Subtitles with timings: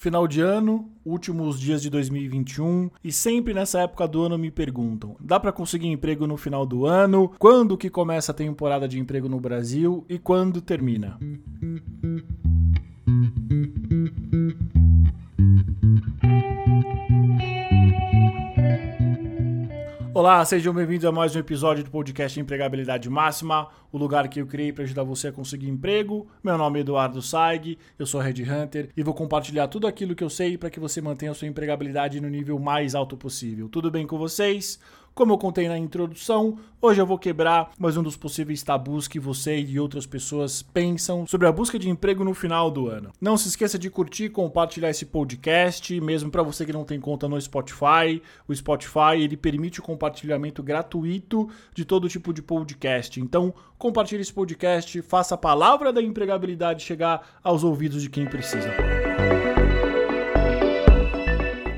[0.00, 5.16] Final de ano, últimos dias de 2021 e sempre nessa época do ano me perguntam:
[5.18, 7.32] dá para conseguir emprego no final do ano?
[7.36, 11.18] Quando que começa a temporada de emprego no Brasil e quando termina?
[20.18, 24.48] Olá, sejam bem-vindos a mais um episódio do podcast Empregabilidade Máxima, o lugar que eu
[24.48, 26.26] criei para ajudar você a conseguir emprego.
[26.42, 30.24] Meu nome é Eduardo Saig, eu sou Red Hunter e vou compartilhar tudo aquilo que
[30.24, 33.68] eu sei para que você mantenha a sua empregabilidade no nível mais alto possível.
[33.68, 34.80] Tudo bem com vocês?
[35.18, 39.18] Como eu contei na introdução, hoje eu vou quebrar mais um dos possíveis tabus que
[39.18, 43.10] você e outras pessoas pensam sobre a busca de emprego no final do ano.
[43.20, 47.00] Não se esqueça de curtir e compartilhar esse podcast, mesmo para você que não tem
[47.00, 48.22] conta no Spotify.
[48.46, 53.20] O Spotify ele permite o compartilhamento gratuito de todo tipo de podcast.
[53.20, 58.72] Então, compartilhe esse podcast, faça a palavra da empregabilidade chegar aos ouvidos de quem precisa.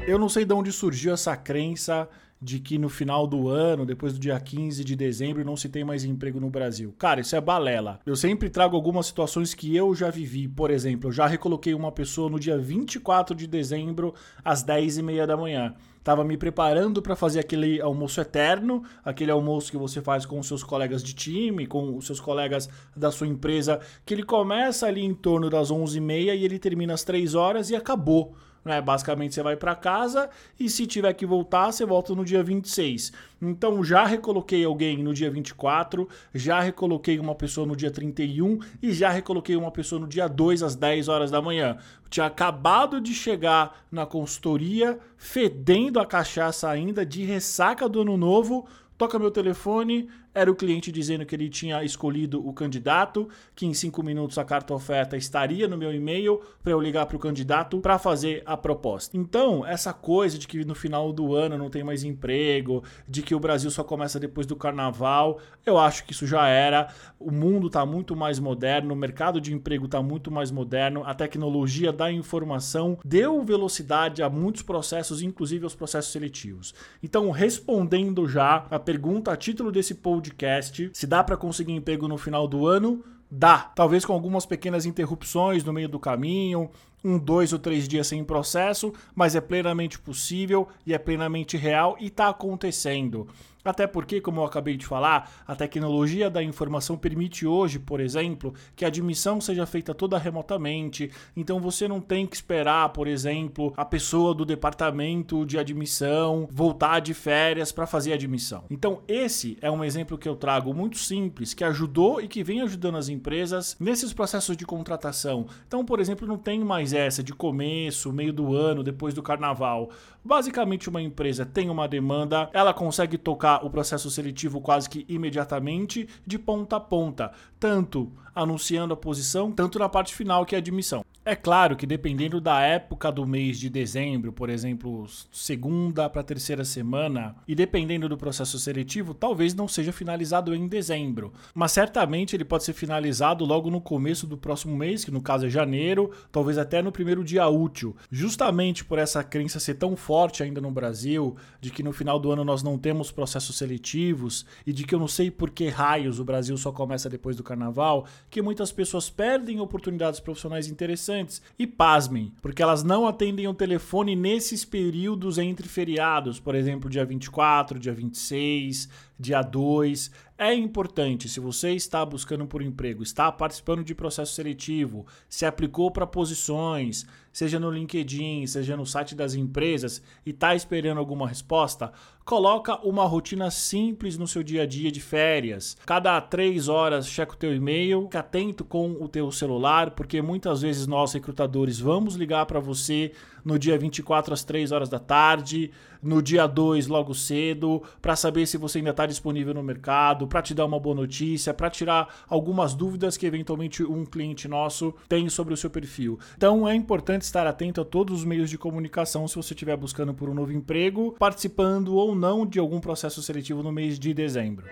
[0.07, 2.07] Eu não sei de onde surgiu essa crença
[2.41, 5.85] de que no final do ano, depois do dia 15 de dezembro, não se tem
[5.85, 6.95] mais emprego no Brasil.
[6.99, 8.01] Cara, isso é balela.
[8.07, 10.49] Eu sempre trago algumas situações que eu já vivi.
[10.49, 15.37] Por exemplo, eu já recoloquei uma pessoa no dia 24 de dezembro, às 10h30 da
[15.37, 15.75] manhã.
[16.03, 20.47] Tava me preparando para fazer aquele almoço eterno, aquele almoço que você faz com os
[20.47, 25.05] seus colegas de time, com os seus colegas da sua empresa, que ele começa ali
[25.05, 28.35] em torno das 11h30 e ele termina às 3 horas e acabou.
[28.65, 28.81] Né?
[28.81, 33.13] Basicamente você vai para casa e se tiver que voltar, você volta no dia 26.
[33.41, 38.93] Então já recoloquei alguém no dia 24, já recoloquei uma pessoa no dia 31 e
[38.93, 41.79] já recoloquei uma pessoa no dia 2 às 10 horas da manhã.
[42.11, 48.67] tinha acabado de chegar na consultoria, fedendo a cachaça ainda, de ressaca do ano novo,
[49.01, 53.73] toca meu telefone, era o cliente dizendo que ele tinha escolhido o candidato, que em
[53.73, 57.81] cinco minutos a carta oferta estaria no meu e-mail para eu ligar para o candidato
[57.81, 59.17] para fazer a proposta.
[59.17, 63.35] Então, essa coisa de que no final do ano não tem mais emprego, de que
[63.35, 66.89] o Brasil só começa depois do carnaval, eu acho que isso já era.
[67.19, 71.15] O mundo está muito mais moderno, o mercado de emprego está muito mais moderno, a
[71.15, 76.75] tecnologia da informação deu velocidade a muitos processos, inclusive aos processos seletivos.
[77.03, 80.91] Então, respondendo já a pergunta a título desse podcast.
[80.93, 83.59] Se dá para conseguir emprego no final do ano, dá.
[83.59, 86.69] Talvez com algumas pequenas interrupções no meio do caminho,
[87.05, 91.97] um, dois ou três dias sem processo, mas é plenamente possível e é plenamente real
[92.01, 93.27] e está acontecendo.
[93.65, 98.55] Até porque, como eu acabei de falar, a tecnologia da informação permite hoje, por exemplo,
[98.75, 101.11] que a admissão seja feita toda remotamente.
[101.37, 107.01] Então você não tem que esperar, por exemplo, a pessoa do departamento de admissão voltar
[107.01, 108.65] de férias para fazer a admissão.
[108.71, 112.63] Então esse é um exemplo que eu trago muito simples, que ajudou e que vem
[112.63, 115.47] ajudando as empresas nesses processos de contratação.
[115.67, 119.91] Então, por exemplo, não tem mais essa de começo, meio do ano, depois do carnaval.
[120.25, 126.09] Basicamente, uma empresa tem uma demanda, ela consegue tocar o processo seletivo quase que imediatamente,
[126.27, 130.61] de ponta a ponta, tanto anunciando a posição, tanto na parte final que é a
[130.61, 131.05] admissão.
[131.31, 136.65] É claro que dependendo da época do mês de dezembro, por exemplo, segunda para terceira
[136.65, 142.45] semana, e dependendo do processo seletivo, talvez não seja finalizado em dezembro, mas certamente ele
[142.45, 146.59] pode ser finalizado logo no começo do próximo mês, que no caso é janeiro, talvez
[146.59, 147.95] até no primeiro dia útil.
[148.11, 152.33] Justamente por essa crença ser tão forte ainda no Brasil, de que no final do
[152.33, 156.19] ano nós não temos processos seletivos e de que eu não sei por que raios
[156.19, 161.43] o Brasil só começa depois do carnaval, que muitas pessoas perdem oportunidades profissionais interessantes interessantes.
[161.59, 167.05] E pasmem, porque elas não atendem o telefone nesses períodos entre feriados, por exemplo, dia
[167.05, 168.89] 24, dia 26,
[169.19, 170.11] dia 2.
[170.43, 175.91] É importante, se você está buscando por emprego, está participando de processo seletivo, se aplicou
[175.91, 181.93] para posições, seja no LinkedIn, seja no site das empresas e está esperando alguma resposta,
[182.25, 185.77] coloca uma rotina simples no seu dia a dia de férias.
[185.85, 190.63] Cada três horas checa o teu e-mail, fica atento com o teu celular, porque muitas
[190.63, 193.13] vezes nós recrutadores vamos ligar para você
[193.45, 195.71] no dia 24 às 3 horas da tarde,
[196.03, 200.41] no dia 2 logo cedo, para saber se você ainda está disponível no mercado, para
[200.41, 205.29] te dar uma boa notícia, para tirar algumas dúvidas que eventualmente um cliente nosso tem
[205.29, 206.19] sobre o seu perfil.
[206.37, 210.15] Então é importante estar atento a todos os meios de comunicação se você estiver buscando
[210.15, 214.65] por um novo emprego, participando ou não de algum processo seletivo no mês de dezembro.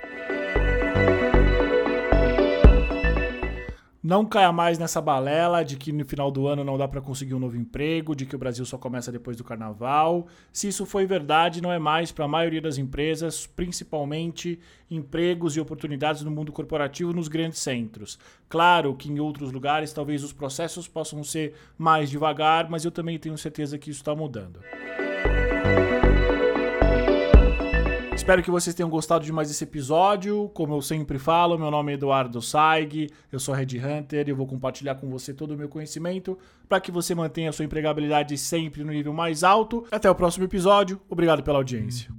[4.08, 7.34] Não caia mais nessa balela de que no final do ano não dá para conseguir
[7.34, 10.28] um novo emprego, de que o Brasil só começa depois do carnaval.
[10.50, 14.58] Se isso foi verdade, não é mais para a maioria das empresas, principalmente
[14.90, 18.18] empregos e oportunidades no mundo corporativo nos grandes centros.
[18.48, 23.18] Claro que em outros lugares talvez os processos possam ser mais devagar, mas eu também
[23.18, 24.60] tenho certeza que isso está mudando.
[28.28, 30.50] Espero que vocês tenham gostado de mais esse episódio.
[30.52, 34.36] Como eu sempre falo, meu nome é Eduardo Saig, eu sou Red Hunter e eu
[34.36, 36.38] vou compartilhar com você todo o meu conhecimento
[36.68, 39.86] para que você mantenha a sua empregabilidade sempre no nível mais alto.
[39.90, 41.00] Até o próximo episódio.
[41.08, 42.17] Obrigado pela audiência.